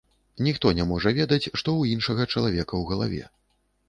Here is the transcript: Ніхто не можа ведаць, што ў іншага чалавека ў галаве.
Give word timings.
Ніхто 0.45 0.69
не 0.77 0.85
можа 0.91 1.11
ведаць, 1.17 1.43
што 1.43 1.53
ў 1.53 1.97
іншага 1.97 2.25
чалавека 2.33 2.73
ў 2.81 2.91
галаве. 2.93 3.21